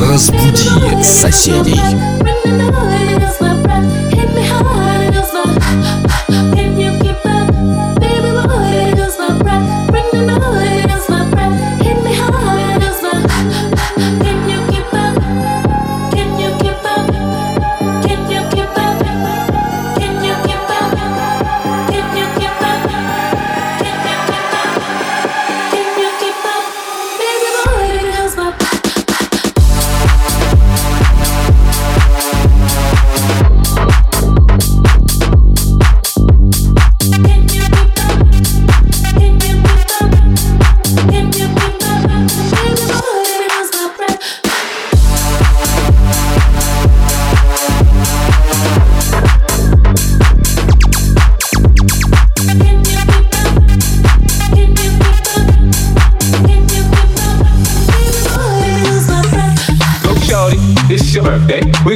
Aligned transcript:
Разбуди 0.00 1.02
соседей. 1.04 1.78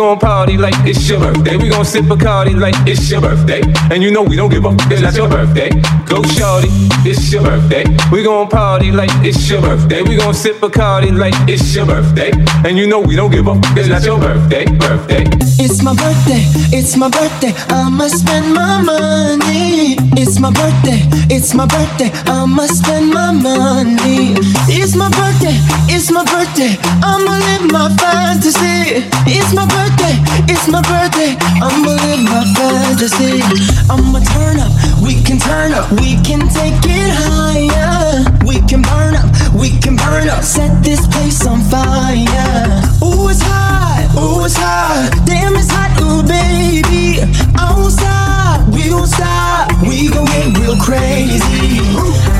Gon' 0.00 0.18
party 0.18 0.56
like 0.56 0.74
it's 0.86 1.08
your 1.08 1.20
birthday. 1.20 1.56
We 1.56 1.68
gon' 1.68 1.84
sip 1.84 2.04
Bacardi 2.06 2.58
like 2.58 2.74
it's 2.86 3.10
your 3.10 3.20
birthday. 3.20 3.60
And 3.92 4.02
you 4.02 4.10
know 4.10 4.22
we 4.22 4.34
don't 4.34 4.50
give 4.50 4.64
up, 4.64 4.74
it's 4.90 5.02
not 5.02 5.14
your 5.14 5.28
birthday. 5.28 5.68
Go 6.08 6.22
shorty, 6.22 6.68
it's 7.04 7.30
your 7.30 7.42
birthday. 7.42 7.84
We 8.10 8.22
gon' 8.22 8.48
party 8.48 8.90
like 8.92 9.10
it's 9.22 9.48
your 9.50 9.60
birthday. 9.60 10.02
We 10.02 10.16
gon' 10.16 10.32
sip 10.34 10.56
Bacardi 10.56 11.12
like 11.12 11.34
it's 11.48 11.74
your 11.74 11.86
birthday. 11.86 12.30
And 12.64 12.78
you 12.78 12.86
know 12.86 13.00
we 13.00 13.14
don't 13.14 13.30
give 13.30 13.46
up, 13.46 13.58
it's 13.76 13.88
not 13.88 14.02
your 14.04 14.18
birthday, 14.18 14.64
birthday. 14.64 15.24
It's 15.62 15.82
my 15.82 15.94
birthday, 15.94 16.42
it's 16.72 16.96
my 16.96 17.10
birthday, 17.10 17.52
I'ma 17.68 18.08
spend 18.08 18.54
my 18.54 18.80
money. 18.80 19.96
It's 20.16 20.40
my 20.40 20.50
birthday, 20.50 21.04
it's 21.28 21.52
my 21.52 21.66
birthday, 21.66 22.10
I'ma 22.24 22.64
spend 22.66 23.12
my 23.12 23.32
money. 23.32 24.34
It's 24.68 24.96
my 24.96 25.10
birthday, 25.10 25.56
it's 25.92 26.10
my 26.10 26.24
birthday, 26.24 26.76
I'ma 27.04 27.36
live 27.48 27.70
my 27.70 27.88
fantasy. 28.00 29.04
It's 29.28 29.52
my 29.52 29.66
birthday, 29.68 29.89
it's 30.48 30.68
my 30.68 30.82
birthday, 30.82 31.36
I'ma 31.60 31.94
live 31.94 32.22
my 32.24 32.44
fantasy. 32.54 33.40
I'ma 33.88 34.20
turn 34.20 34.58
up, 34.60 34.72
we 35.02 35.22
can 35.22 35.38
turn 35.38 35.72
up, 35.72 35.90
we 35.92 36.16
can 36.22 36.48
take 36.48 36.78
it 36.84 37.10
higher. 37.12 38.24
We 38.44 38.60
can 38.66 38.82
burn 38.82 39.14
up, 39.14 39.30
we 39.54 39.70
can 39.78 39.96
burn 39.96 40.28
up, 40.28 40.42
set 40.42 40.82
this 40.82 41.06
place 41.06 41.46
on 41.46 41.60
fire. 41.70 42.82
Ooh, 43.02 43.28
it's 43.28 43.42
hot, 43.42 44.10
ooh, 44.16 44.44
it's 44.44 44.56
hot, 44.56 45.10
damn, 45.24 45.54
it's 45.56 45.70
hot, 45.70 45.90
ooh, 46.02 46.22
baby. 46.22 47.22
I 47.56 47.74
won't 47.76 47.92
stop, 47.92 48.66
we 48.74 48.90
won't 48.92 49.08
stop, 49.08 49.70
we 49.82 50.08
gon' 50.08 50.26
get 50.26 50.58
real 50.58 50.76
crazy. 50.76 51.80
I'ma 51.96 52.39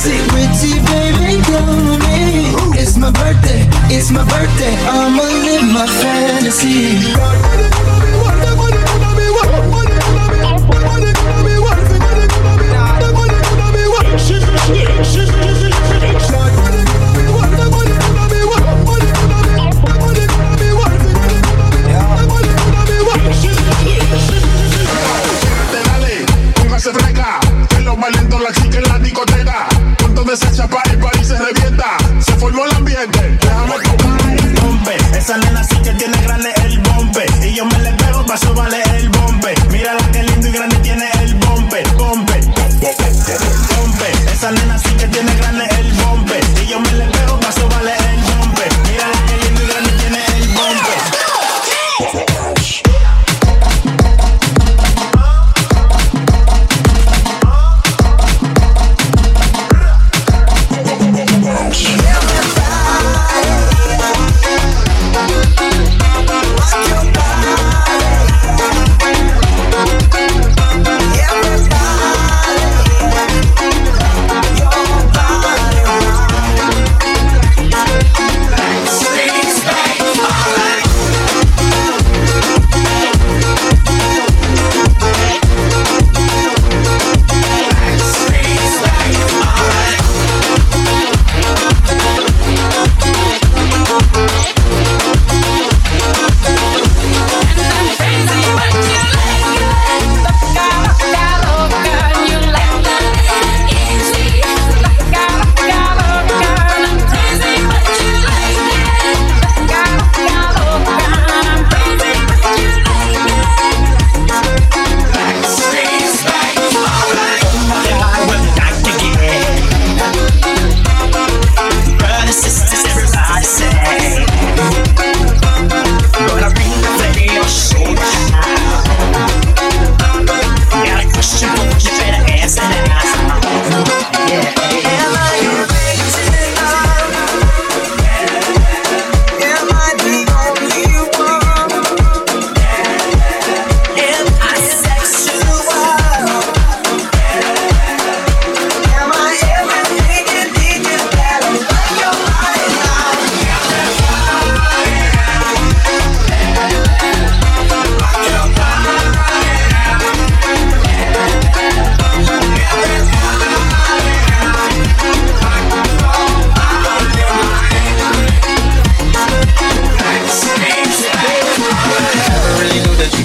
Of 0.00 0.06
mercy, 0.06 0.28
pretty 0.30 0.80
baby, 0.86 1.42
come 1.42 1.90
with 1.90 2.00
me. 2.08 2.54
It's 2.80 2.96
my 2.96 3.10
birthday, 3.10 3.68
it's 3.94 4.10
my 4.10 4.24
birthday. 4.24 4.74
I'ma 4.88 5.22
live 5.22 5.64
my 5.74 5.86
fantasy. 5.86 7.00
Dale, 14.72 16.59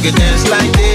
can 0.06 0.13
dance 0.13 0.48
like 0.52 0.72
this. 0.74 0.94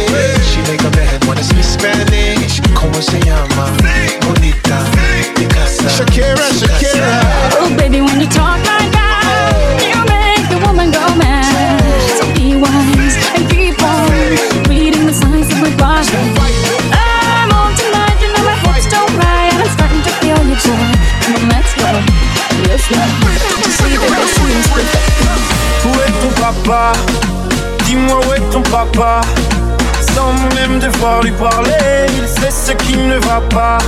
Devoir 31.01 31.23
lui 31.23 31.33
parler, 31.33 32.07
il 32.19 32.29
sait 32.29 32.51
ce 32.51 32.73
qui 32.73 32.97
ne 32.97 33.19
va 33.21 33.41
pas. 33.49 33.79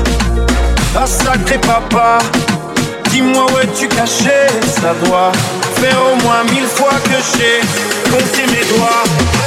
Ah 0.96 1.06
sacré 1.06 1.58
papa, 1.58 2.18
dis-moi 3.10 3.46
où 3.52 3.58
es-tu 3.58 3.86
caché? 3.88 4.46
Ça 4.80 4.94
doit 5.04 5.30
faire 5.76 5.98
au 6.10 6.22
moins 6.22 6.44
mille 6.44 6.66
fois 6.66 6.94
que 7.04 7.18
j'ai 7.36 7.60
compté 8.10 8.46
mes 8.50 8.64
doigts. 8.74 9.41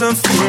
Without 0.00 0.26
a 0.26 0.41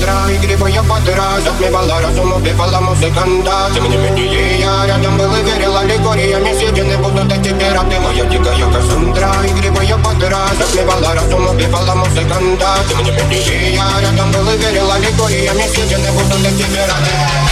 Cassandra, 0.00 0.34
игривая 0.34 0.82
подра 0.82 1.40
Затмевала 1.44 2.00
разум, 2.00 2.32
убивала 2.32 2.80
музыканта 2.80 3.70
Тем 3.74 3.88
не 3.90 3.96
менее 3.96 4.60
я 4.60 4.86
рядом 4.86 5.18
был 5.18 5.34
и 5.34 5.42
верил 5.42 5.76
аллегориями 5.76 6.52
Съедены 6.54 6.96
будут 6.96 7.32
эти 7.32 7.52
пираты 7.52 8.00
Моя 8.00 8.24
дикая 8.24 8.72
Кассандра, 8.72 9.32
игривая 9.46 9.98
подра 9.98 10.48
Затмевала 10.58 11.14
разум, 11.14 11.48
убивала 11.48 11.94
музыканта 11.94 12.78
Тем 12.88 13.04
не 13.04 13.10
менее 13.10 13.74
я 13.74 14.00
рядом 14.00 14.32
был 14.32 14.50
и 14.50 14.56
верил 14.56 14.90
аллегориями 14.90 15.68
Съедены 15.68 16.10
будут 16.12 16.46
эти 16.46 16.62
пираты 16.62 17.49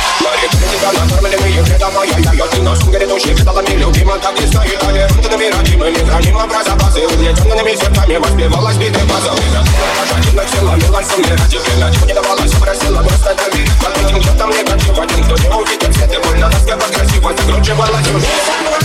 Мои 0.79 0.79
критика 0.79 0.93
накормленные 0.93 1.63
вредом 1.63 1.95
моя 1.95 2.19
я 2.19 2.33
Я 2.33 2.47
ты 2.47 2.63
нашим 2.63 2.91
грядущим 2.91 3.37
кидалами 3.37 3.71
любима 3.71 4.19
Так 4.19 4.41
и 4.41 4.47
стоит 4.47 4.79
толерантными 4.79 5.51
родимыми 5.51 6.09
Храним 6.09 6.49
про 6.49 6.65
запасы 6.65 7.07
Угнетенными 7.07 7.75
сердцами 7.75 8.17
Воспевалась 8.17 8.77
битый 8.77 9.03
пазл 9.09 9.37
Пожадинных 9.99 10.49
силами 10.49 10.85
лансами 10.91 11.31
ради 11.31 11.59
Время 11.59 11.93
чего 11.93 12.07
не 12.07 12.15
давалось, 12.15 12.53
просила 12.53 13.03
просто 13.03 13.35
доверить 13.35 13.73
Под 13.83 13.97
этим 13.99 14.23
кто 14.23 14.39
там 14.39 14.51
негатив 14.51 14.99
Один, 14.99 15.25
кто 15.25 15.37
не 15.37 15.49
увидит 15.49 15.95
свет 15.95 16.13
и 16.13 16.19
больно 16.25 16.49
Насколько 16.49 16.93
красиво 16.93 17.33
закручивалась 17.37 18.07
Моя 18.09 18.78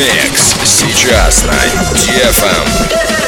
Мегамикс. 0.00 0.54
Сейчас 0.64 1.44
на 1.44 1.52
DFM. 1.52 3.19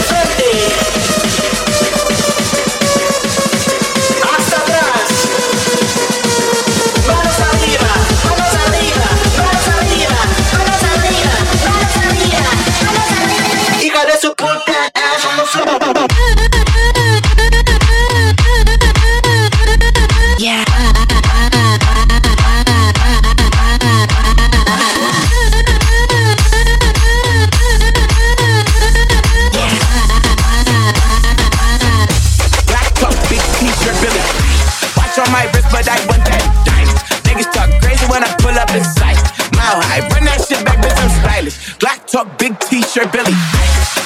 Big 42.93 43.01
t-shirt, 43.01 43.13
Billy. 43.13 43.33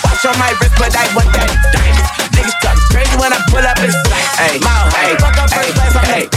Watch 0.06 0.22
on 0.26 0.38
my 0.38 0.54
wrist, 0.62 0.74
but 0.78 0.94
I 0.94 1.06
want 1.18 1.30
that 1.34 1.50
dice. 1.74 2.06
Niggas 2.38 2.56
talk 2.62 2.78
crazy 2.94 3.16
when 3.18 3.32
I 3.34 3.40
pull 3.50 3.64
up 3.66 3.78
in 3.82 3.90
sight. 3.90 4.26
Hey, 4.38 4.58
mile 4.62 4.86
high, 4.94 5.18
fuck 5.18 5.34
up 5.42 5.50
first 5.50 5.74
class, 5.74 5.96
I'm 5.98 6.06
dice. 6.06 6.30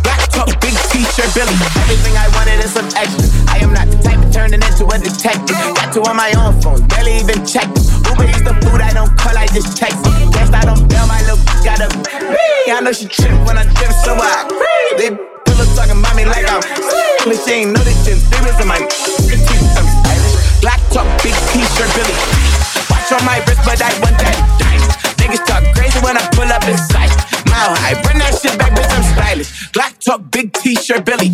Black 0.00 0.20
big 0.64 0.74
t-shirt, 0.88 1.28
Billy. 1.36 1.52
Everything 1.84 2.16
I 2.16 2.28
wanted 2.32 2.64
is 2.64 2.72
some 2.72 2.88
extra. 2.96 3.28
I 3.52 3.60
am 3.60 3.72
not 3.76 3.84
the 3.92 4.00
type 4.00 4.16
of 4.16 4.32
turning 4.32 4.62
into 4.64 4.88
a 4.88 4.96
detective. 4.96 5.56
Got 5.76 5.92
two 5.92 6.02
on 6.08 6.16
my 6.16 6.32
own 6.40 6.56
phone, 6.64 6.80
barely 6.88 7.20
even 7.20 7.44
check. 7.44 7.68
Uber 8.08 8.24
eats 8.32 8.48
the 8.48 8.56
food 8.64 8.80
I 8.80 8.96
don't 8.96 9.12
call, 9.20 9.36
I 9.36 9.44
just 9.52 9.76
text. 9.76 10.00
Guess 10.32 10.56
I 10.56 10.64
don't 10.64 10.88
bail, 10.88 11.04
my 11.04 11.20
little 11.28 11.40
got 11.60 11.84
a 11.84 11.88
I 12.70 12.80
know 12.80 12.92
she 12.92 13.08
trip 13.08 13.34
when 13.44 13.58
I 13.58 13.64
trip, 13.76 13.92
so 13.92 14.16
I 14.16 14.48
They 14.96 15.10
pillow 15.10 15.68
talking 15.76 15.98
about 16.00 16.16
me 16.16 16.24
like 16.24 16.48
I'm 16.48 16.62
But 17.28 17.36
she 17.44 17.66
ain't 17.66 17.76
know 17.76 17.82
this 17.84 17.98
shit. 18.06 18.16
Serious 18.16 18.56
in 18.56 18.68
my. 18.68 18.78
Black 20.60 20.80
top, 20.92 21.08
big 21.24 21.32
t-shirt, 21.80 21.96
Billy. 21.96 22.14
Watch 22.90 23.12
on 23.12 23.24
my 23.24 23.38
wrist, 23.46 23.60
but 23.64 23.80
I 23.80 23.92
want 24.00 24.16
that 24.20 24.36
dice. 24.60 24.84
Niggas 25.16 25.44
talk 25.48 25.64
crazy 25.74 25.98
when 26.04 26.16
I 26.16 26.24
pull 26.36 26.48
up 26.52 26.64
in 26.68 26.76
sight. 26.76 27.12
Mile 27.48 27.72
high, 27.72 27.96
run 28.04 28.18
that 28.20 28.36
shit 28.36 28.56
back, 28.58 28.72
bitch, 28.76 28.90
I'm 28.92 29.04
stylish. 29.16 29.72
Black 29.72 29.98
top, 29.98 30.30
big 30.30 30.52
t-shirt, 30.52 31.04
Billy. 31.04 31.32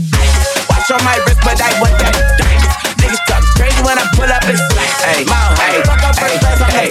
Watch 0.71 0.91
on 0.91 1.03
my 1.03 1.19
wrist, 1.27 1.43
but 1.43 1.59
I 1.59 1.71
want 1.83 1.99
that 1.99 2.15
dice. 2.39 2.67
Niggas 3.03 3.23
talk 3.27 3.43
crazy 3.59 3.81
when 3.83 3.99
I 3.99 4.07
pull 4.15 4.31
up 4.31 4.45
in 4.47 4.57
sight. 4.57 5.27
Mile 5.27 5.53
high, 5.59 5.83
fuck 5.83 6.03
up 6.07 6.15
first 6.15 6.39
class, 6.39 6.63
I'm 6.63 6.71
hey. 6.71 6.91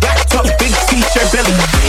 Black 0.00 0.20
top, 0.28 0.46
big 0.60 0.72
t-shirt, 0.88 1.28
Billy. 1.32 1.81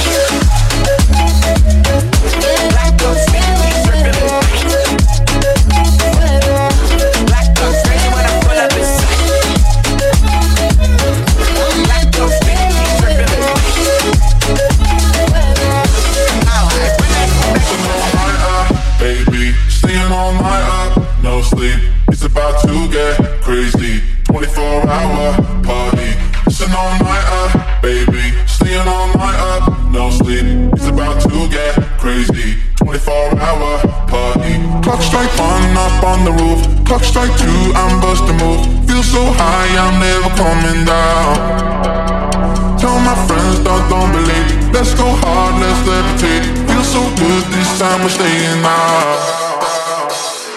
Time, 47.83 48.01
we're 48.01 48.09
staying 48.09 48.63
out. 48.63 50.11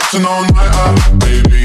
Staying 0.08 0.26
all 0.26 0.42
night 0.42 1.18
baby. 1.18 1.55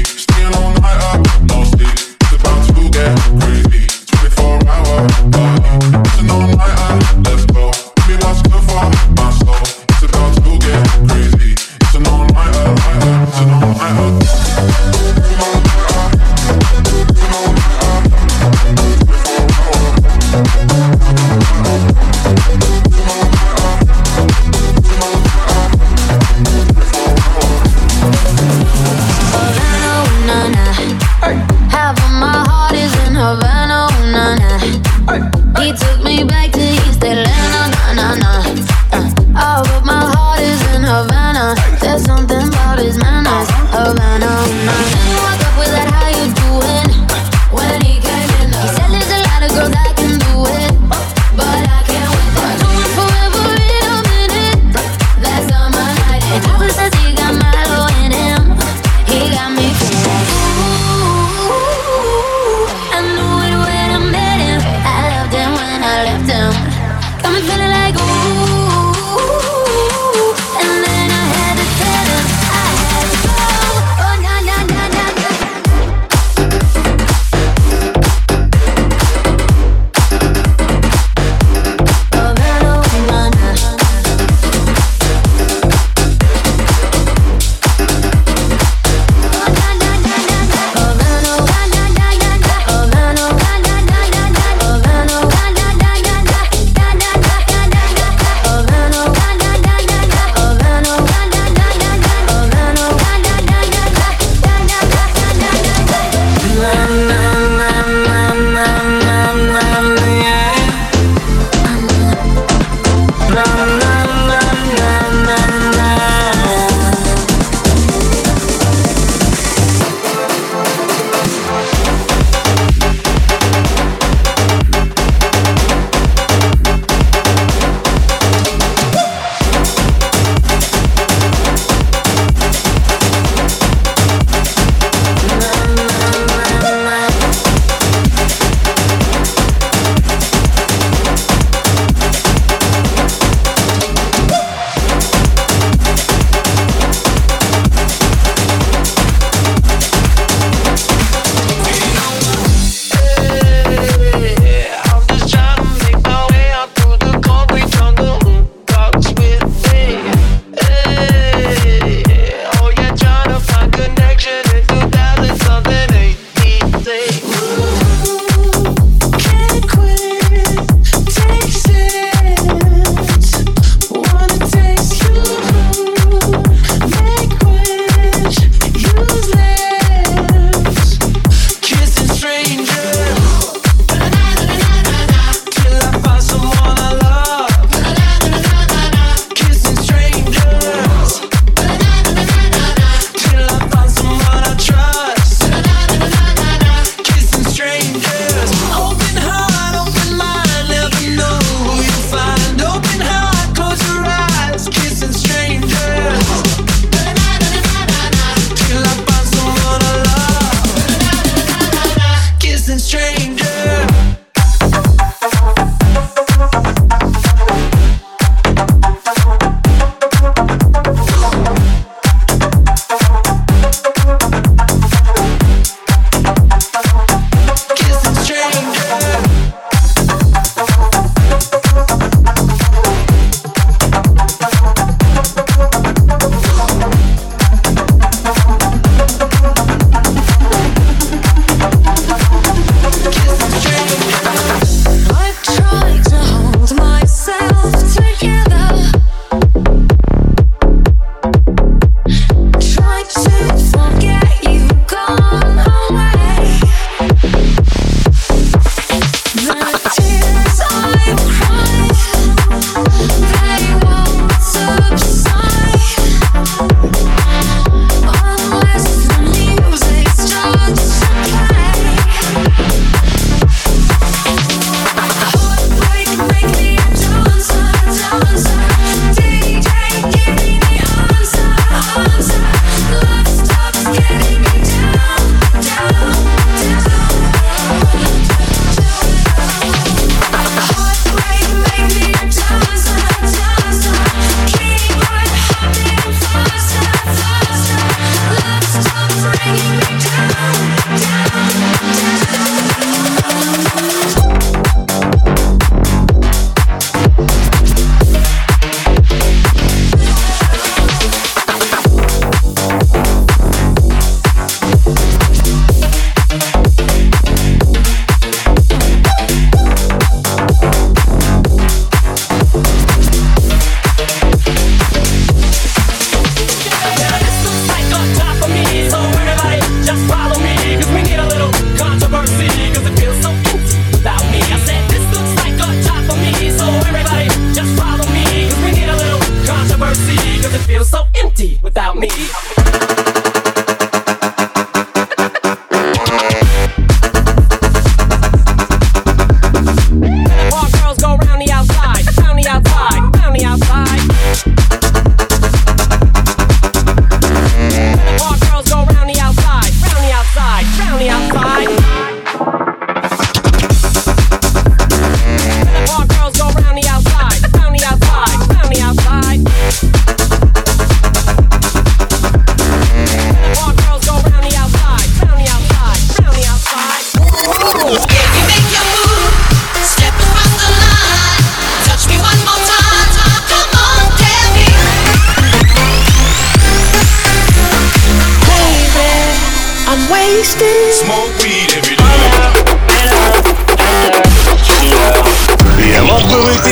me. 341.94 342.61